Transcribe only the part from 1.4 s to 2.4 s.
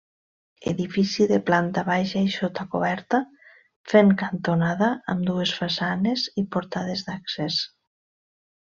planta baixa i